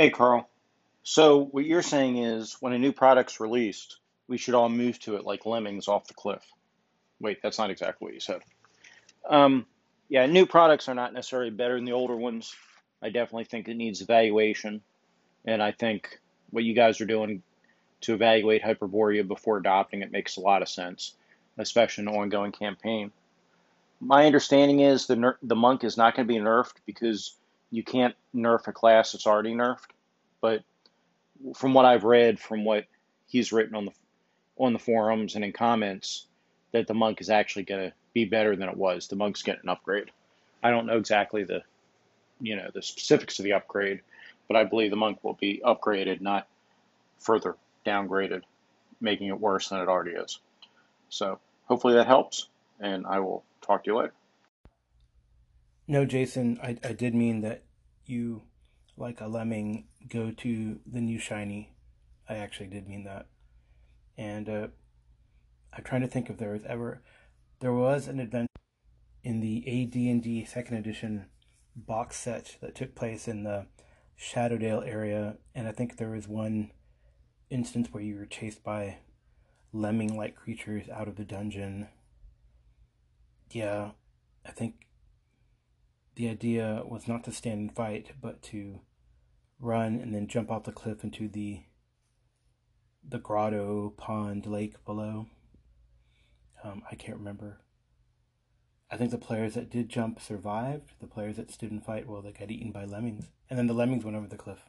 [0.00, 0.48] Hey, Carl.
[1.02, 3.98] So what you're saying is when a new product's released,
[4.28, 6.42] we should all move to it like lemmings off the cliff.
[7.20, 8.40] Wait, that's not exactly what you said.
[9.28, 9.66] Um,
[10.08, 12.54] yeah, new products are not necessarily better than the older ones.
[13.02, 14.80] I definitely think it needs evaluation,
[15.44, 17.42] and I think what you guys are doing
[18.00, 21.14] to evaluate Hyperborea before adopting it makes a lot of sense,
[21.58, 23.12] especially in an ongoing campaign.
[24.00, 27.36] My understanding is the ner- the monk is not going to be nerfed because
[27.70, 29.90] you can't nerf a class that's already nerfed.
[30.40, 30.62] But
[31.54, 32.86] from what I've read, from what
[33.26, 33.92] he's written on the
[34.58, 36.26] on the forums and in comments,
[36.72, 39.08] that the monk is actually going to be better than it was.
[39.08, 40.10] The monk's getting an upgrade.
[40.62, 41.62] I don't know exactly the
[42.40, 44.00] you know the specifics of the upgrade,
[44.48, 46.46] but I believe the monk will be upgraded, not
[47.18, 48.42] further downgraded,
[49.00, 50.38] making it worse than it already is.
[51.08, 52.48] So hopefully that helps,
[52.80, 54.12] and I will talk to you later.
[55.90, 57.64] No, Jason, I, I did mean that
[58.06, 58.42] you,
[58.96, 61.72] like a lemming, go to the new shiny.
[62.28, 63.26] I actually did mean that.
[64.16, 64.68] And uh,
[65.72, 67.02] I'm trying to think if there was ever,
[67.58, 68.46] there was an event
[69.24, 71.26] in the AD&D second edition
[71.74, 73.66] box set that took place in the
[74.16, 76.70] Shadowdale area, and I think there was one
[77.50, 78.98] instance where you were chased by
[79.72, 81.88] lemming-like creatures out of the dungeon.
[83.50, 83.90] Yeah,
[84.46, 84.86] I think
[86.20, 88.80] the idea was not to stand and fight, but to
[89.58, 91.62] run and then jump off the cliff into the
[93.02, 95.28] the grotto, pond, lake below.
[96.62, 97.62] Um, I can't remember.
[98.90, 100.92] I think the players that did jump survived.
[101.00, 103.30] The players that stood and fight, well, they got eaten by lemmings.
[103.48, 104.66] And then the lemmings went over the cliff.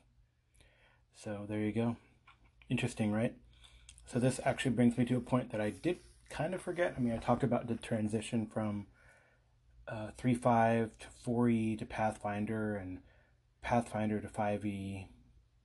[1.13, 1.97] So there you go.
[2.69, 3.36] Interesting, right?
[4.05, 5.97] So this actually brings me to a point that I did
[6.30, 6.93] kind of forget.
[6.95, 8.88] I mean, I talked about the transition from
[9.92, 13.00] uh, 3.5 to 4e to Pathfinder and
[13.61, 15.08] Pathfinder to 5e,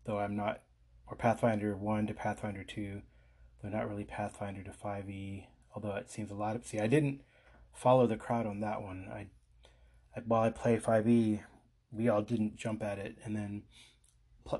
[0.04, 0.62] though I'm not,
[1.06, 3.02] or Pathfinder 1 to Pathfinder 2,
[3.62, 7.22] though not really Pathfinder to 5e, although it seems a lot of, see, I didn't
[7.72, 9.08] follow the crowd on that one.
[9.12, 9.28] I,
[10.16, 11.40] I while I play 5e,
[11.92, 13.62] we all didn't jump at it, and then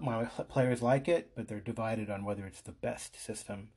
[0.01, 3.69] my players like it, but they're divided on whether it's the best system.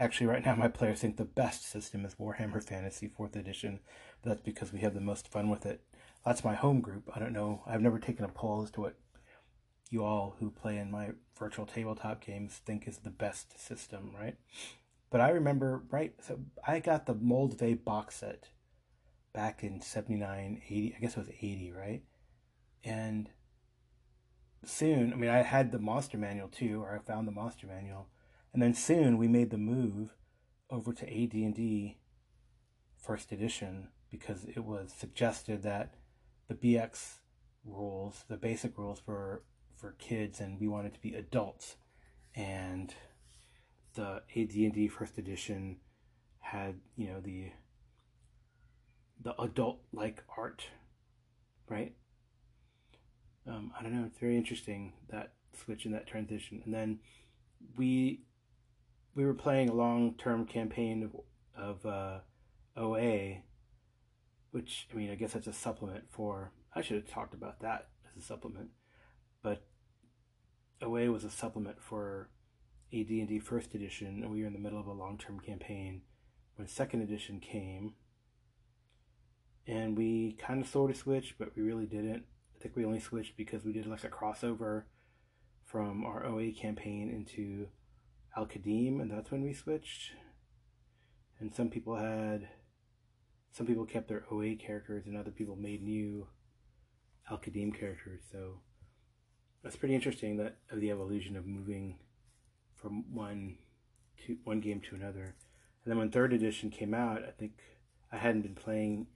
[0.00, 3.80] Actually, right now, my players think the best system is Warhammer Fantasy 4th Edition,
[4.22, 5.82] but that's because we have the most fun with it.
[6.24, 7.10] That's my home group.
[7.12, 7.62] I don't know.
[7.66, 8.94] I've never taken a poll as to what
[9.90, 14.36] you all who play in my virtual tabletop games think is the best system, right?
[15.10, 16.14] But I remember, right?
[16.20, 18.50] So I got the Moldvay box set
[19.32, 22.02] back in 79, 80, I guess it was 80, right?
[22.84, 23.30] And
[24.64, 28.08] soon, I mean, I had the monster manual too, or I found the monster manual,
[28.52, 30.14] and then soon we made the move
[30.70, 31.98] over to AD&D
[32.96, 35.94] first edition because it was suggested that
[36.48, 37.18] the BX
[37.64, 39.42] rules, the basic rules for
[39.76, 41.76] for kids, and we wanted to be adults,
[42.34, 42.94] and
[43.94, 45.76] the AD&D first edition
[46.40, 47.52] had you know the
[49.22, 50.66] the adult like art,
[51.68, 51.94] right?
[53.48, 54.04] um, I don't know.
[54.06, 55.32] It's very interesting that
[55.64, 56.60] switch and that transition.
[56.64, 56.98] And then
[57.76, 58.20] we
[59.18, 61.02] we were playing a long term campaign
[61.56, 62.18] of, of uh,
[62.76, 63.38] OA,
[64.52, 66.52] which I mean, I guess that's a supplement for.
[66.72, 68.68] I should have talked about that as a supplement,
[69.42, 69.66] but
[70.80, 72.30] OA was a supplement for
[72.92, 76.02] AD&D First Edition, and we were in the middle of a long term campaign
[76.54, 77.94] when Second Edition came,
[79.66, 82.22] and we kind of sort of switched, but we really didn't
[82.54, 84.84] I think we only switched because we did like a crossover
[85.64, 87.68] from our OA campaign into
[88.36, 90.12] Al Qadim, and that's when we switched.
[91.40, 92.48] And some people had,
[93.52, 96.26] some people kept their OA characters, and other people made new
[97.30, 98.22] Al Qadim characters.
[98.30, 98.60] So
[99.62, 101.98] that's pretty interesting that of the evolution of moving
[102.74, 103.58] from one
[104.26, 105.36] to one game to another.
[105.84, 107.52] And then when third edition came out, I think
[108.12, 109.06] I hadn't been playing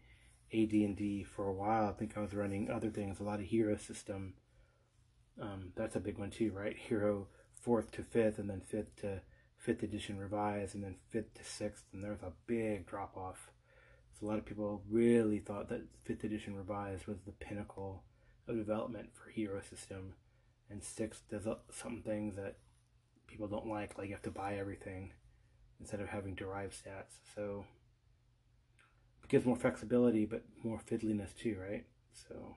[0.52, 1.88] AD&D for a while.
[1.88, 4.34] I think I was running other things, a lot of hero system.
[5.40, 6.76] Um, that's a big one too, right?
[6.76, 7.28] Hero
[7.62, 9.22] fourth to fifth, and then fifth to
[9.56, 13.50] fifth edition revised, and then fifth to sixth, and there was a big drop off.
[14.18, 18.02] So a lot of people really thought that fifth edition revised was the pinnacle
[18.48, 20.14] of development for hero system,
[20.68, 22.56] and sixth does some things that
[23.26, 25.12] people don't like, like you have to buy everything
[25.80, 27.18] instead of having derived stats.
[27.34, 27.64] So
[29.22, 31.84] it gives more flexibility, but more fiddliness too, right?
[32.12, 32.56] So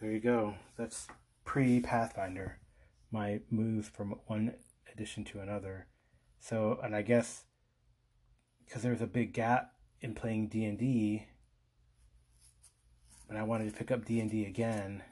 [0.00, 0.54] there you go.
[0.76, 1.08] That's
[1.44, 2.58] pre Pathfinder,
[3.10, 4.54] my move from one
[4.92, 5.86] edition to another.
[6.38, 7.44] So, and I guess
[8.64, 11.26] because there was a big gap in playing D and D,
[13.28, 15.02] and I wanted to pick up D and D again,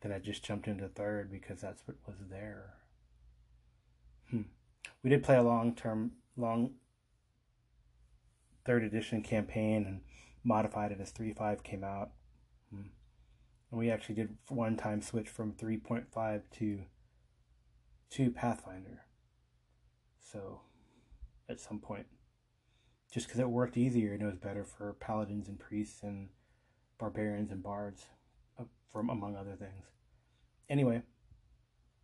[0.00, 2.74] then I just jumped into third because that's what was there.
[4.30, 4.42] Hmm.
[5.02, 6.74] We did play a long term, long
[8.64, 10.00] third edition campaign and
[10.44, 12.10] modified it as 3.5 came out.
[12.72, 12.88] Hmm.
[13.70, 16.80] And we actually did one time switch from 3.5 to
[18.10, 19.04] to Pathfinder.
[20.20, 20.60] So
[21.48, 22.06] at some point,
[23.12, 26.28] just because it worked easier and it was better for paladins and priests and
[26.98, 28.06] barbarians and bards,
[28.58, 29.86] uh, from among other things.
[30.68, 31.02] Anyway,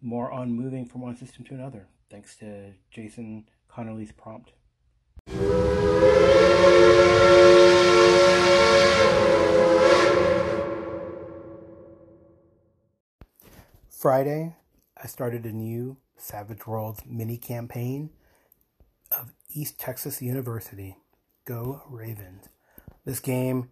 [0.00, 4.52] more on moving from one system to another, thanks to Jason Connerly's prompt.
[13.90, 14.54] Friday,
[15.06, 18.10] I started a new Savage Worlds mini campaign
[19.12, 20.96] of East Texas University.
[21.44, 22.48] Go Ravens.
[23.04, 23.70] This game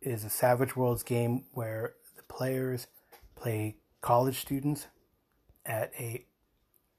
[0.00, 2.88] is a Savage Worlds game where the players
[3.36, 4.88] play college students
[5.64, 6.26] at a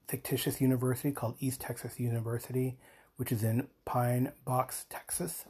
[0.08, 2.78] fictitious university called East Texas University,
[3.16, 5.44] which is in Pine Box, Texas.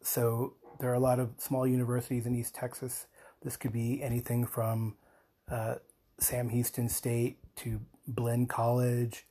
[0.00, 3.06] So there are a lot of small universities in East Texas.
[3.42, 4.94] This could be anything from
[5.50, 5.74] uh,
[6.20, 9.26] Sam Houston State to Blinn College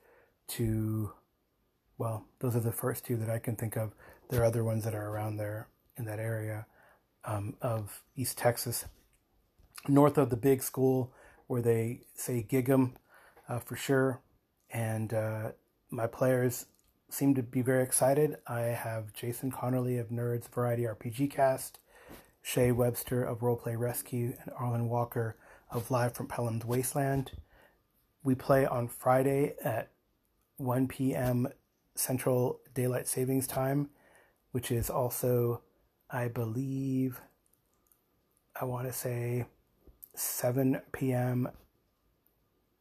[0.49, 1.11] to,
[1.97, 3.93] well, those are the first two that I can think of.
[4.29, 6.65] There are other ones that are around there in that area
[7.23, 8.85] um, of East Texas.
[9.87, 11.13] North of the big school
[11.47, 12.93] where they say Gig'em
[13.47, 14.21] uh, for sure.
[14.71, 15.51] And uh,
[15.89, 16.65] my players
[17.09, 18.37] seem to be very excited.
[18.47, 21.79] I have Jason Connerly of Nerds Variety RPG Cast,
[22.41, 25.37] Shay Webster of Roleplay Rescue, and Arlen Walker
[25.71, 27.31] of Live from Pelham's Wasteland.
[28.25, 29.91] We play on Friday at
[30.57, 31.47] 1 p.m.
[31.93, 33.89] Central Daylight Savings Time,
[34.51, 35.61] which is also,
[36.09, 37.21] I believe,
[38.59, 39.45] I want to say
[40.15, 41.49] 7 p.m.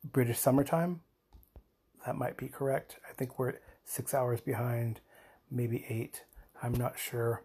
[0.02, 1.02] British summertime.
[2.06, 2.96] That might be correct.
[3.06, 5.00] I think we're six hours behind,
[5.50, 6.24] maybe eight.
[6.62, 7.42] I'm not sure.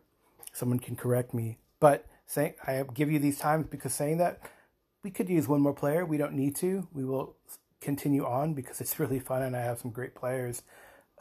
[0.54, 1.58] Someone can correct me.
[1.82, 4.40] But saying I give you these times because saying that
[5.04, 6.06] we could use one more player.
[6.06, 6.88] We don't need to.
[6.94, 7.36] We will
[7.82, 10.64] continue on because it's really fun and I have some great players.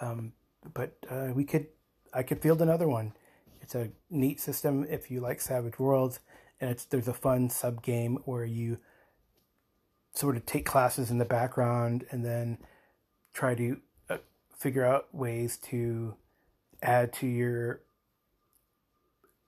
[0.00, 0.32] Um,
[0.74, 1.66] but uh, we could,
[2.12, 3.14] I could field another one.
[3.60, 6.20] It's a neat system if you like Savage Worlds,
[6.60, 8.78] and it's there's a fun sub game where you
[10.14, 12.58] sort of take classes in the background and then
[13.34, 14.16] try to uh,
[14.56, 16.14] figure out ways to
[16.82, 17.82] add to your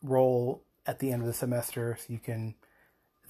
[0.02, 2.54] role at the end of the semester so you can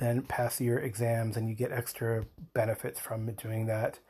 [0.00, 2.24] then pass your exams and you get extra
[2.54, 4.00] benefits from doing that.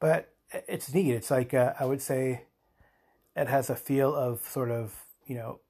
[0.00, 0.34] But
[0.68, 1.14] it's neat.
[1.14, 2.42] It's like, uh, I would say
[3.36, 5.60] it has a feel of sort of, you know,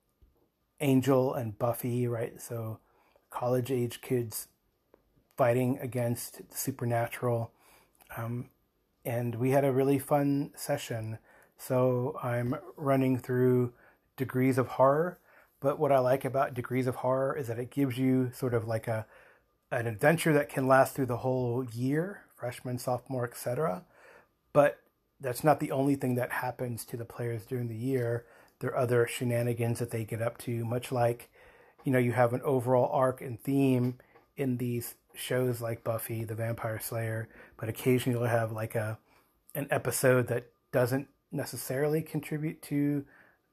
[0.81, 2.41] Angel and Buffy, right?
[2.41, 2.81] So
[3.31, 4.49] college age kids
[5.37, 7.53] fighting against the supernatural.
[8.17, 8.49] Um,
[9.05, 11.19] and we had a really fun session.
[11.59, 13.75] So I'm running through
[14.17, 15.19] Degrees of Horror.
[15.61, 18.67] But what I like about Degrees of Horror is that it gives you sort of
[18.67, 19.07] like a
[19.71, 23.85] an adventure that can last through the whole year, freshman, sophomore, etc.
[24.53, 24.79] But
[25.21, 28.27] that's not the only thing that happens to the players during the year.
[28.61, 31.31] There are other shenanigans that they get up to, much like,
[31.85, 33.99] you know, you have an overall arc and theme
[34.37, 38.99] in these shows like Buffy the Vampire Slayer, but occasionally you'll have like a
[39.55, 43.05] an episode that doesn't necessarily contribute to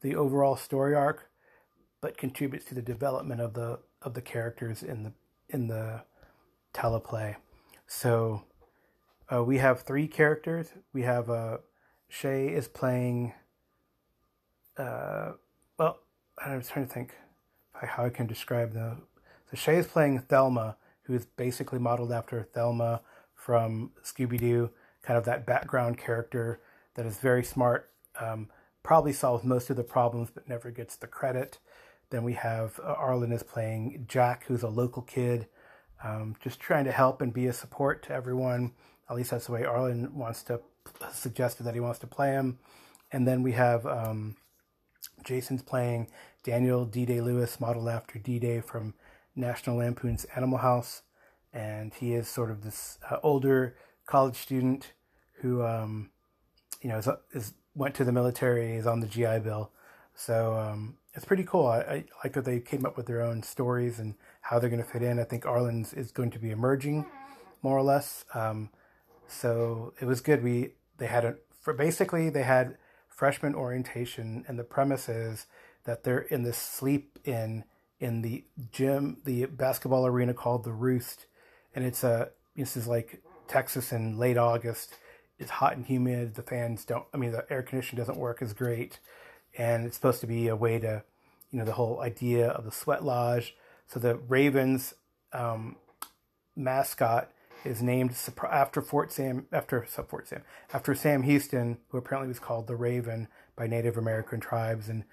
[0.02, 1.30] the overall story arc,
[2.02, 5.14] but contributes to the development of the of the characters in the
[5.50, 6.04] in the
[6.74, 7.36] teleplay.
[7.88, 8.44] So
[9.34, 10.70] uh, we have three characters.
[10.94, 11.58] We have uh,
[12.10, 13.34] Shay is playing.
[14.78, 15.34] Uh,
[15.78, 16.00] well,
[16.44, 17.16] I was trying to think
[17.74, 18.98] how I can describe the.
[19.50, 23.02] So Shay is playing Thelma, who is basically modeled after Thelma
[23.36, 24.70] from Scooby Doo,
[25.04, 26.62] kind of that background character
[26.96, 28.50] that is very smart, um,
[28.84, 31.60] probably solves most of the problems but never gets the credit.
[32.14, 35.48] Then we have uh, Arlen is playing Jack, who's a local kid,
[36.04, 38.74] um, just trying to help and be a support to everyone.
[39.10, 40.62] At least that's the way Arlen wants to
[41.12, 42.60] suggested that he wants to play him.
[43.12, 44.36] And then we have um,
[45.24, 46.08] Jason's playing
[46.44, 47.04] Daniel D.
[47.08, 48.38] Day Lewis, modeled after D.
[48.38, 48.94] Day from
[49.36, 51.02] National Lampoon's Animal House,
[51.52, 54.94] and he is sort of this uh, older college student
[55.42, 56.12] who, um,
[56.80, 59.72] you know, is, is, went to the military, is on the GI Bill.
[60.14, 61.68] So um, it's pretty cool.
[61.68, 64.84] I, I, like that they came up with their own stories and how they're going
[64.84, 65.20] to fit in.
[65.20, 67.06] I think Arlen's is going to be emerging,
[67.62, 68.26] more or less.
[68.34, 68.70] Um,
[69.28, 70.44] so it was good.
[70.44, 72.78] We they had a for basically they had
[73.08, 75.46] freshman orientation, and the premise is
[75.86, 77.64] that they're in this sleep in
[78.00, 81.26] in the gym, the basketball arena called the Roost,
[81.76, 84.96] and it's a this is like Texas in late August.
[85.40, 86.36] It's hot and humid.
[86.36, 87.06] The fans don't.
[87.14, 89.00] I mean, the air conditioning doesn't work as great,
[89.58, 91.04] and it's supposed to be a way to,
[91.52, 93.56] you know, the whole idea of the sweat lodge.
[93.88, 94.94] So the Ravens
[95.32, 95.76] um,
[96.56, 97.30] mascot
[97.66, 98.16] is named
[98.50, 100.44] after Fort Sam after Fort Sam
[100.74, 105.04] after Sam Houston, who apparently was called the Raven by Native American tribes, and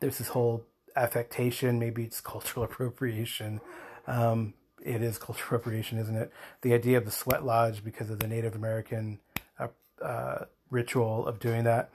[0.00, 0.64] there's this whole
[0.94, 1.78] affectation.
[1.78, 3.60] Maybe it's cultural appropriation.
[4.06, 6.32] Um, it is cultural appropriation, isn't it?
[6.62, 9.20] The idea of the sweat lodge because of the Native American
[9.58, 9.68] uh,
[10.02, 11.90] uh, ritual of doing that.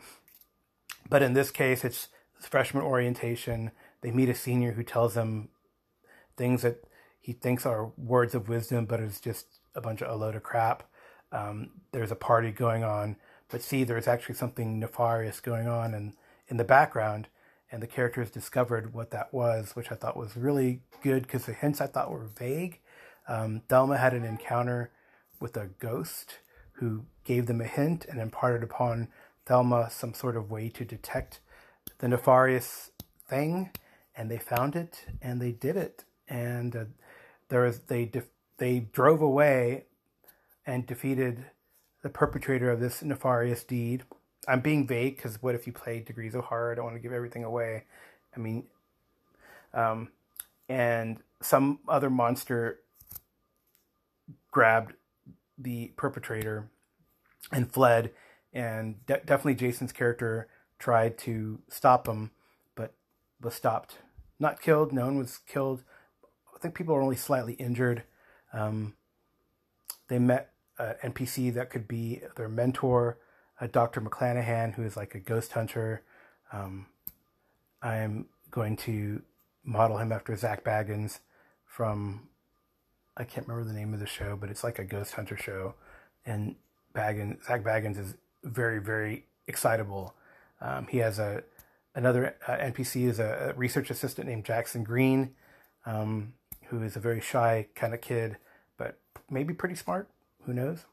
[1.10, 3.72] But in this case, it's freshman orientation.
[4.02, 5.50] They meet a senior who tells them
[6.38, 6.84] things that
[7.20, 10.44] he thinks are words of wisdom, but it's just a bunch of a load of
[10.44, 10.84] crap.
[11.32, 13.16] Um, there's a party going on,
[13.50, 16.14] but see, there's actually something nefarious going on in,
[16.48, 17.28] in the background
[17.72, 21.54] and the characters discovered what that was, which I thought was really good because the
[21.54, 22.80] hints I thought were vague.
[23.28, 24.92] Um, Thelma had an encounter
[25.40, 26.40] with a ghost
[26.74, 29.08] who gave them a hint and imparted upon
[29.46, 31.40] Thelma some sort of way to detect
[32.00, 32.92] the nefarious
[33.28, 33.72] thing,
[34.16, 36.04] and they found it and they did it.
[36.28, 36.86] And uh,
[37.50, 39.86] there was they def- they drove away
[40.66, 41.46] and defeated
[42.02, 44.04] the perpetrator of this nefarious deed
[44.48, 46.72] I'm being vague because what if you play Degrees of Horror?
[46.72, 47.84] I don't want to give everything away.
[48.36, 48.66] I mean,
[49.74, 50.10] um,
[50.68, 52.80] and some other monster
[54.50, 54.94] grabbed
[55.58, 56.70] the perpetrator
[57.52, 58.12] and fled,
[58.54, 60.48] and de- definitely Jason's character
[60.80, 62.32] tried to stop him,
[62.76, 62.94] but
[63.40, 63.98] was stopped.
[64.40, 64.92] Not killed.
[64.92, 65.84] No one was killed.
[66.56, 68.04] I think people are only slightly injured.
[68.54, 68.96] Um,
[70.08, 73.18] they met an NPC that could be their mentor
[73.72, 74.02] Dr.
[74.02, 76.04] McClanahan, who is like a ghost hunter.
[76.52, 76.88] Um,
[77.82, 79.22] I'm going to
[79.64, 81.20] model him after Zak Bagans
[81.66, 82.28] from,
[83.16, 85.76] I can't remember the name of the show, but it's like a ghost hunter show.
[86.26, 86.56] And
[86.96, 90.16] Bagans, Zak Bagans is very, very excitable.
[90.60, 91.44] Um, he has a
[91.96, 95.32] another uh, NPC is a, research assistant named Jackson Green,
[95.86, 96.34] um,
[96.68, 98.38] who is a very shy kind of kid,
[98.78, 98.98] but
[99.30, 100.10] maybe pretty smart.
[100.46, 100.86] Who knows?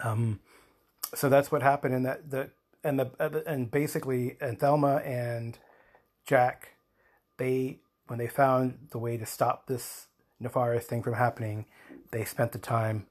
[0.00, 0.40] Um,
[1.14, 2.50] so that's what happened in that the
[2.82, 5.58] and the and basically and Thelma and
[6.26, 6.76] Jack
[7.36, 10.06] they when they found the way to stop this
[10.38, 11.66] nefarious thing from happening
[12.10, 13.06] they spent the time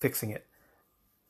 [0.00, 0.46] fixing it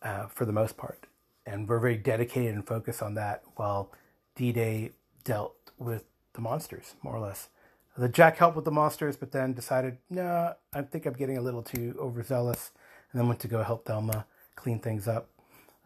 [0.03, 1.07] uh, for the most part
[1.47, 3.93] and we're very dedicated and focused on that while
[4.37, 4.93] D-Day
[5.25, 6.05] dealt with
[6.35, 7.49] the monsters more or less
[7.97, 11.39] the Jack helped with the monsters but then decided no nah, I think I'm getting
[11.39, 12.71] a little too overzealous
[13.13, 15.29] and then went to go help Thelma clean things up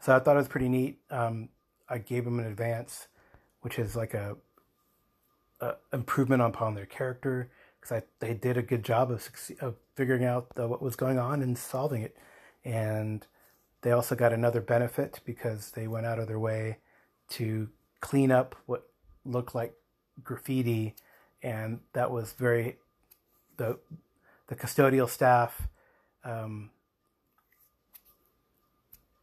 [0.00, 0.99] so I thought it was pretty neat.
[1.11, 1.49] Um,
[1.88, 3.08] I gave him an advance,
[3.62, 4.37] which is like a,
[5.61, 9.28] a improvement upon their character because they did a good job of,
[9.61, 12.16] of figuring out the, what was going on and solving it.
[12.64, 13.26] And
[13.87, 16.78] they also got another benefit because they went out of their way
[17.28, 17.69] to
[18.00, 18.88] clean up what
[19.25, 19.75] looked like
[20.25, 20.97] graffiti,
[21.40, 22.78] and that was very
[23.59, 23.78] the
[24.49, 25.69] the custodial staff
[26.25, 26.71] um,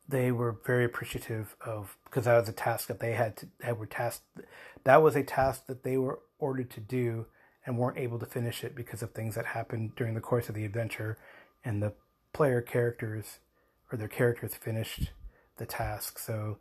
[0.08, 3.78] they were very appreciative of because that was a task that they had to had
[3.78, 4.24] were tasked
[4.86, 7.26] that was a task that they were ordered to do
[7.66, 10.56] and weren't able to finish it because of things that happened during the course of
[10.56, 11.18] the adventure
[11.66, 11.92] and the
[12.32, 13.40] player characters
[13.94, 15.12] or their characters finished
[15.58, 16.18] the task.
[16.18, 16.58] So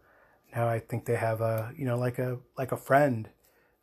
[0.54, 3.30] now I think they have a you know like a like a friend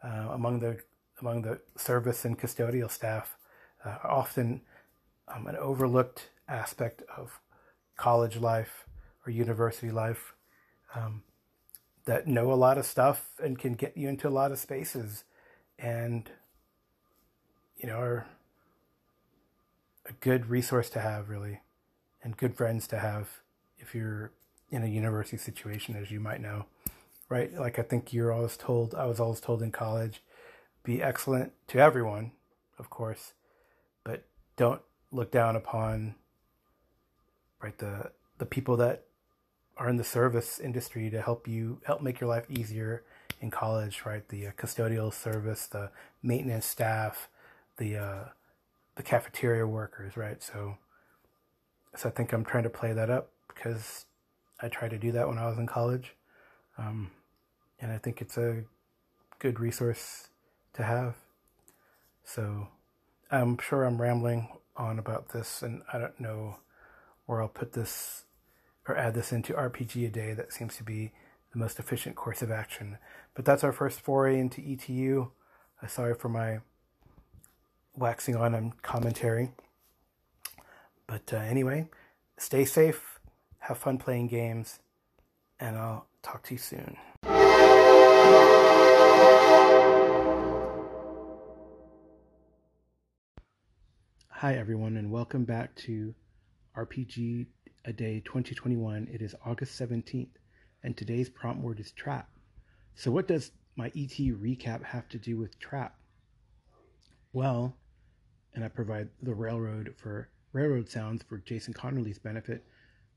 [0.03, 0.77] uh, among the
[1.19, 3.37] among the service and custodial staff
[3.83, 4.61] uh, often
[5.27, 7.39] um, an overlooked aspect of
[7.97, 8.85] college life
[9.25, 10.33] or university life
[10.95, 11.23] um,
[12.05, 15.23] that know a lot of stuff and can get you into a lot of spaces
[15.79, 16.29] and
[17.77, 18.27] you know are
[20.05, 21.59] a good resource to have really
[22.23, 23.41] and good friends to have
[23.77, 24.31] if you're
[24.69, 26.65] in a university situation as you might know
[27.29, 30.21] right like i think you're always told i was always told in college
[30.83, 32.31] be excellent to everyone
[32.77, 33.33] of course
[34.03, 36.15] but don't look down upon
[37.61, 39.05] right the the people that
[39.77, 43.03] are in the service industry to help you help make your life easier
[43.41, 44.27] in college, right?
[44.27, 47.29] The uh, custodial service, the maintenance staff,
[47.77, 48.23] the uh,
[48.95, 50.43] the cafeteria workers, right?
[50.43, 50.77] So,
[51.96, 54.05] so I think I'm trying to play that up because
[54.62, 56.15] I tried to do that when I was in college,
[56.77, 57.12] um,
[57.79, 58.63] and I think it's a
[59.39, 60.29] good resource
[60.74, 61.15] to have.
[62.24, 62.67] So,
[63.31, 66.58] I'm sure I'm rambling on about this, and I don't know
[67.25, 68.25] where I'll put this
[68.88, 70.34] or add this into RPG a day.
[70.34, 71.12] That seems to be
[71.51, 72.98] the most efficient course of action.
[73.36, 75.31] But that's our first foray into ETU.
[75.81, 76.60] Uh, sorry for my
[77.96, 79.51] waxing on and commentary.
[81.09, 81.87] But uh, anyway,
[82.37, 83.19] stay safe,
[83.57, 84.77] have fun playing games,
[85.59, 86.97] and I'll talk to you soon.
[94.27, 96.13] Hi, everyone, and welcome back to
[96.77, 97.47] RPG
[97.85, 99.07] A Day 2021.
[99.11, 100.27] It is August 17th,
[100.83, 102.29] and today's prompt word is trap.
[102.93, 105.95] So, what does my ET recap have to do with trap?
[107.33, 107.75] Well,
[108.53, 112.63] and I provide the railroad for railroad sounds for Jason Connerly's benefit.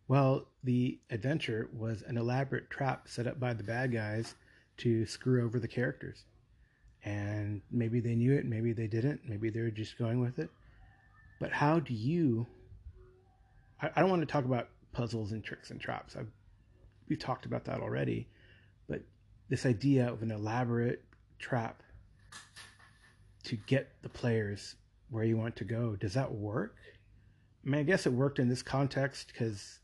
[0.08, 4.34] Well, the adventure was an elaborate trap set up by the bad guys
[4.78, 6.24] to screw over the characters.
[7.04, 10.50] And maybe they knew it, maybe they didn't, maybe they were just going with it
[11.42, 12.46] but how do you?
[13.82, 16.14] I, I don't want to talk about puzzles and tricks and traps.
[16.14, 16.30] I've,
[17.08, 18.28] we've talked about that already.
[18.88, 19.02] But
[19.48, 21.02] this idea of an elaborate
[21.40, 21.82] trap
[23.42, 24.76] to get the players
[25.10, 26.76] where you want to go, does that work?
[27.64, 29.78] I mean, I guess it worked in this context because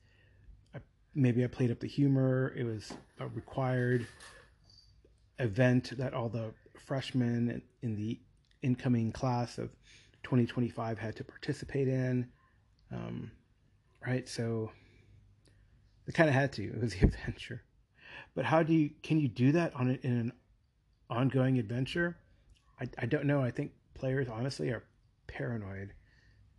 [1.15, 2.53] maybe I played up the humor.
[2.57, 4.07] It was a required
[5.39, 6.53] event that all the
[6.87, 8.21] freshmen in the
[8.63, 9.71] incoming class of
[10.25, 12.29] 2025 had to participate in.
[12.93, 13.31] Um,
[14.07, 14.29] right?
[14.29, 14.71] So
[16.07, 16.65] they kind of had to.
[16.65, 17.63] It was the adventure.
[18.35, 20.33] But how do you can you do that on a, in an
[21.11, 22.17] ongoing adventure?
[22.81, 23.43] I, I don't know.
[23.43, 24.85] I think players honestly are
[25.27, 25.93] paranoid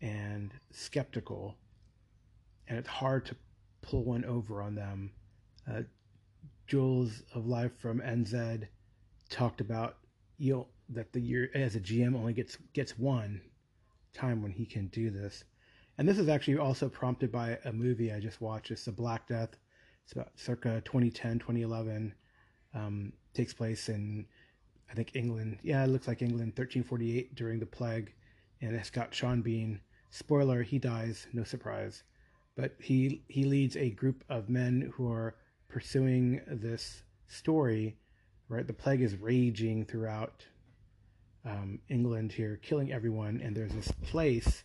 [0.02, 1.56] and skeptical,
[2.68, 3.36] and it's hard to
[3.82, 5.12] pull one over on them.
[5.70, 5.82] Uh,
[6.68, 8.68] Jules of Life from NZ
[9.30, 9.98] talked about
[10.38, 13.42] you know, that the year as a GM only gets gets one
[14.14, 15.44] time when he can do this.
[15.98, 18.72] And this is actually also prompted by a movie I just watched.
[18.72, 19.58] It's The Black Death.
[20.06, 22.14] It's about circa 2010, 2011.
[22.74, 24.26] Um, takes place in,
[24.90, 25.60] I think, England.
[25.62, 28.14] Yeah, it looks like England, 1348 during the plague.
[28.62, 29.82] And it's got Sean Bean.
[30.10, 32.04] Spoiler, he dies, no surprise.
[32.56, 35.36] But he, he leads a group of men who are
[35.68, 37.98] pursuing this story,
[38.50, 38.66] right?
[38.66, 40.46] The plague is raging throughout
[41.46, 43.40] um, England here, killing everyone.
[43.44, 44.64] And there's this place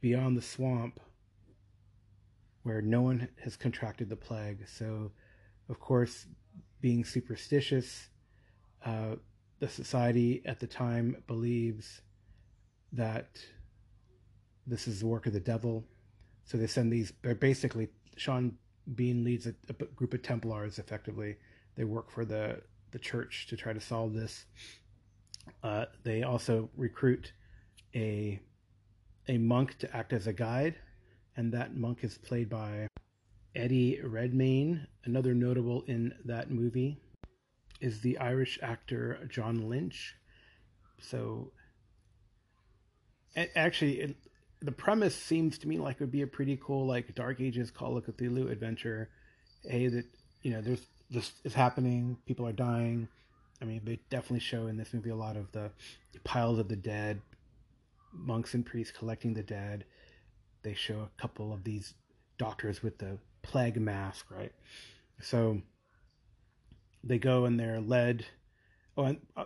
[0.00, 1.00] beyond the swamp
[2.62, 4.66] where no one has contracted the plague.
[4.68, 5.12] So,
[5.68, 6.26] of course,
[6.80, 8.08] being superstitious,
[8.84, 9.16] uh,
[9.60, 12.02] the society at the time believes
[12.92, 13.38] that
[14.66, 15.84] this is the work of the devil.
[16.44, 17.12] So they send these.
[17.22, 18.56] They're basically Sean
[18.94, 20.78] Bean leads a, a group of Templars.
[20.78, 21.36] Effectively,
[21.76, 22.60] they work for the
[22.92, 24.44] the church to try to solve this.
[25.62, 27.32] Uh, they also recruit
[27.94, 28.40] a
[29.28, 30.76] a monk to act as a guide,
[31.36, 32.86] and that monk is played by
[33.54, 34.86] Eddie Redmayne.
[35.04, 37.00] Another notable in that movie
[37.80, 40.14] is the Irish actor John Lynch.
[41.00, 41.52] So,
[43.54, 44.16] actually,
[44.66, 47.70] the premise seems to me like it would be a pretty cool, like Dark Ages
[47.70, 49.08] Call of Cthulhu adventure.
[49.70, 50.04] A that
[50.42, 53.08] you know, there's this is happening, people are dying,
[53.60, 55.70] I mean, they definitely show in this movie a lot of the
[56.24, 57.20] piles of the dead,
[58.12, 59.84] monks and priests collecting the dead.
[60.62, 61.94] They show a couple of these
[62.38, 64.52] doctors with the plague mask, right?
[65.20, 65.62] So
[67.02, 68.26] they go and they're led.
[68.96, 69.44] Oh, and uh,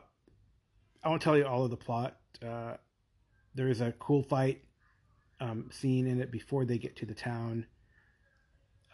[1.05, 2.17] I won't tell you all of the plot.
[2.45, 2.75] Uh,
[3.55, 4.63] there is a cool fight
[5.41, 7.67] um, scene in it before they get to the town,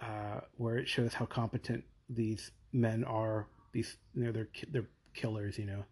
[0.01, 3.49] uh, where it shows how competent these men are.
[3.73, 5.85] These, you know, they're they're killers, you know,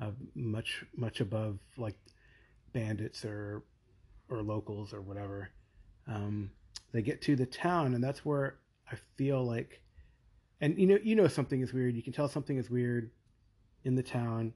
[0.00, 1.96] uh, much much above like
[2.72, 3.64] bandits or
[4.28, 5.50] or locals or whatever.
[6.06, 6.50] Um,
[6.92, 8.58] they get to the town, and that's where
[8.90, 9.80] I feel like,
[10.60, 11.96] and you know, you know, something is weird.
[11.96, 13.10] You can tell something is weird
[13.84, 14.52] in the town,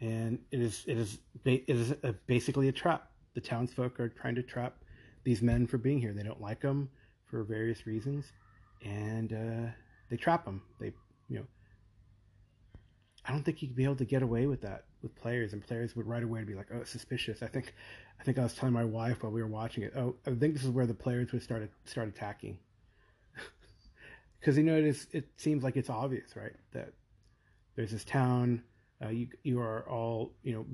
[0.00, 3.10] and it is it is it is a, basically a trap.
[3.34, 4.76] The townsfolk are trying to trap
[5.26, 6.12] these men for being here.
[6.12, 6.88] They don't like them
[7.26, 8.24] for various reasons,
[8.84, 9.70] and uh,
[10.08, 10.62] they trap them.
[10.80, 10.92] They
[11.28, 11.46] you know
[13.26, 15.96] I don't think you'd be able to get away with that with players, and players
[15.96, 17.74] would right away be like, "Oh, suspicious." I think,
[18.20, 19.94] I think I was telling my wife while we were watching it.
[19.96, 22.58] Oh, I think this is where the players would start start attacking,
[24.40, 25.08] because you know it is.
[25.10, 26.54] It seems like it's obvious, right?
[26.72, 26.92] That
[27.74, 28.62] there's this town.
[29.04, 30.66] Uh, you you are all you know.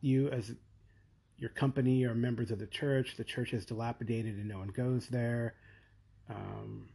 [0.00, 0.52] You as
[1.42, 3.16] your company are members of the church.
[3.16, 5.54] The church is dilapidated and no one goes there.
[6.30, 6.88] Um,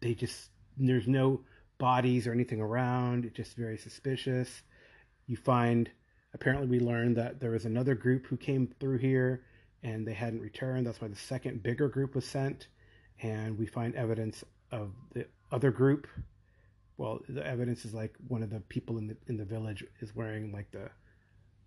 [0.00, 1.40] they just there's no
[1.78, 3.24] bodies or anything around.
[3.24, 4.62] It's just very suspicious.
[5.26, 5.90] You find,
[6.32, 9.42] apparently, we learned that there was another group who came through here
[9.82, 10.86] and they hadn't returned.
[10.86, 12.68] That's why the second bigger group was sent.
[13.20, 16.06] And we find evidence of the other group.
[16.98, 20.14] Well, the evidence is like one of the people in the in the village is
[20.14, 20.88] wearing like the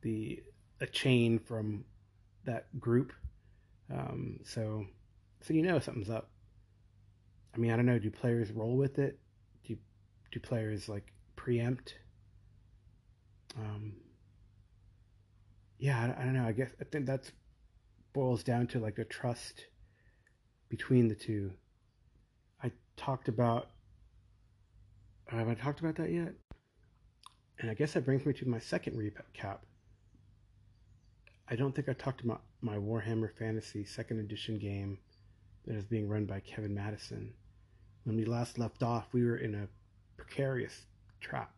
[0.01, 0.41] the
[0.81, 1.85] a chain from
[2.45, 3.13] that group.
[3.91, 4.85] Um, so,
[5.41, 6.29] so you know something's up.
[7.53, 7.99] I mean, I don't know.
[7.99, 9.19] Do players roll with it?
[9.65, 9.75] Do
[10.31, 11.95] do players like preempt?
[13.57, 13.93] Um,
[15.79, 16.45] yeah, I, I don't know.
[16.45, 17.31] I guess I think that
[18.13, 19.65] boils down to like the trust
[20.69, 21.51] between the two.
[22.63, 23.69] I talked about.
[25.27, 26.33] Have I talked about that yet?
[27.59, 29.59] And I guess that brings me to my second recap.
[31.51, 34.99] I don't think I talked about my Warhammer Fantasy second edition game
[35.65, 37.33] that is being run by Kevin Madison.
[38.03, 39.67] When we last left off, we were in a
[40.15, 40.85] precarious
[41.19, 41.51] trap.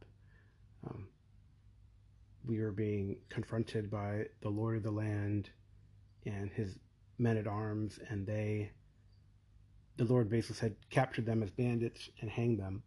[0.88, 1.08] Um,
[2.46, 5.50] we were being confronted by the Lord of the Land
[6.26, 6.76] and his
[7.18, 8.72] men at arms, and they,
[9.98, 12.82] the Lord basically said, captured them as bandits and hanged them.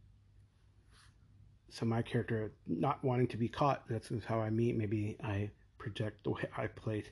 [1.68, 4.78] So my character, not wanting to be caught, that's how I meet.
[4.78, 5.50] Maybe I
[5.84, 7.10] project the way I played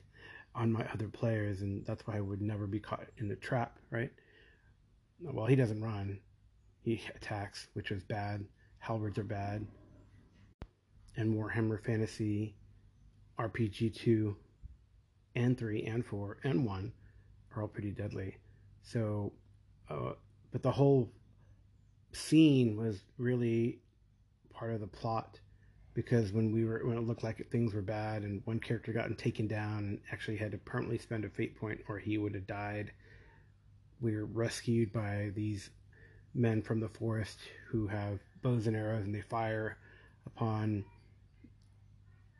[0.55, 3.79] on my other players, and that's why I would never be caught in the trap,
[3.89, 4.11] right?
[5.21, 6.19] Well, he doesn't run;
[6.81, 8.45] he attacks, which is bad.
[8.79, 9.65] Halberds are bad
[11.15, 12.55] and Warhammer Fantasy
[13.39, 14.35] RPG 2
[15.35, 16.93] and 3 and 4 and 1
[17.55, 18.37] are all pretty deadly.
[18.81, 19.33] So,
[19.89, 20.13] uh,
[20.51, 21.11] but the whole
[22.11, 23.79] scene was really
[24.51, 25.39] part of the plot
[25.93, 29.15] because when we were when it looked like things were bad and one character gotten
[29.15, 32.47] taken down and actually had to permanently spend a fate point or he would have
[32.47, 32.91] died
[34.01, 35.69] we were rescued by these
[36.33, 39.77] men from the forest who have bows and arrows and they fire
[40.25, 40.83] upon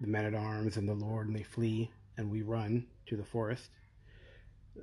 [0.04, 3.24] the men at arms and the Lord, and they flee, and we run to the
[3.24, 3.70] forest.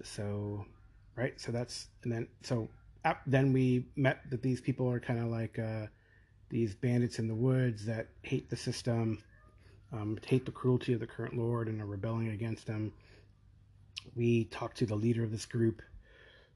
[0.03, 0.65] So,
[1.17, 2.69] right, so that's and then so
[3.27, 5.87] then we met that these people are kind of like uh,
[6.51, 9.23] these bandits in the woods that hate the system,
[9.93, 12.93] um, hate the cruelty of the current Lord, and are rebelling against him.
[14.15, 15.81] We talked to the leader of this group,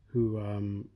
[0.07, 0.88] who um,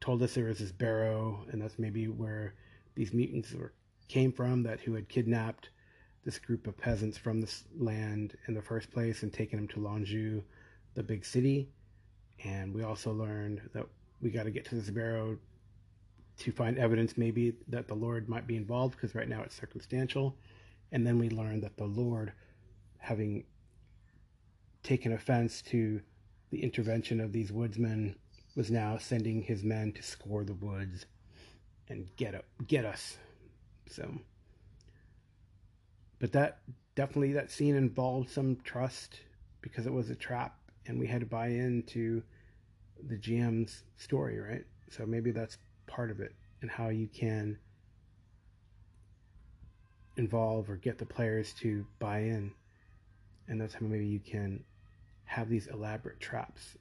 [0.00, 2.54] told us there was this barrow, and that's maybe where
[2.94, 3.72] these mutants were,
[4.08, 4.62] came from.
[4.62, 5.70] That who had kidnapped
[6.24, 9.80] this group of peasants from this land in the first place and taken them to
[9.80, 10.42] Lon'ju,
[10.94, 11.68] the big city.
[12.44, 13.86] And we also learned that
[14.20, 15.38] we got to get to this barrow
[16.38, 20.36] to find evidence maybe that the Lord might be involved because right now it's circumstantial.
[20.92, 22.32] And then we learned that the Lord,
[22.98, 23.44] having
[24.82, 26.00] taken offense to
[26.50, 28.14] the intervention of these woodsmen,
[28.54, 31.06] was now sending his men to score the woods
[31.88, 33.16] and get up, get us.
[33.88, 34.20] So
[36.18, 36.58] but that
[36.94, 39.20] definitely that scene involved some trust
[39.60, 42.22] because it was a trap and we had to buy into
[43.08, 44.64] the GM's story, right?
[44.90, 47.58] So maybe that's part of it and how you can
[50.16, 52.52] involve or get the players to buy in.
[53.48, 54.64] And that's how maybe you can
[55.24, 56.76] have these elaborate traps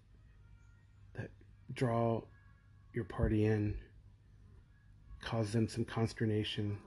[1.15, 1.29] that
[1.73, 2.21] draw
[2.93, 3.75] your party in,
[5.21, 6.77] cause them some consternation,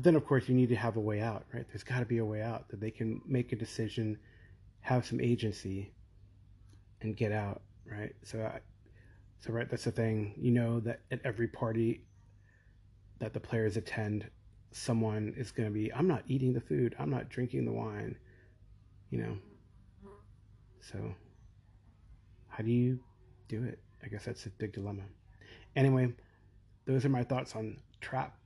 [0.00, 1.66] but then, of course, you need to have a way out, right?
[1.68, 4.16] There's got to be a way out that they can make a decision,
[4.80, 5.92] have some agency,
[7.02, 8.14] and get out, right?
[8.22, 8.60] So, I,
[9.40, 10.34] so right, that's the thing.
[10.36, 12.02] You know that at every party
[13.20, 14.28] that the players attend,
[14.70, 18.16] someone is going to be, I'm not eating the food, I'm not drinking the wine,
[19.10, 19.38] you know.
[20.80, 21.14] So,
[22.48, 23.00] how do you
[23.48, 23.78] do it?
[24.02, 25.02] I guess that's a big dilemma.
[25.76, 26.12] Anyway,
[26.86, 28.36] those are my thoughts on trap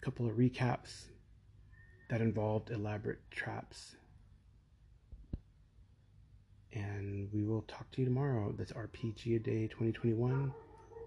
[0.00, 1.06] A couple of recaps
[2.08, 3.96] that involved elaborate traps.
[6.78, 8.54] And we will talk to you tomorrow.
[8.56, 10.52] That's RPG a Day 2021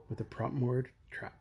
[0.10, 1.41] with a prompt word trap.